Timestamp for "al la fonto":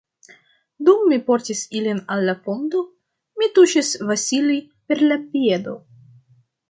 2.15-2.81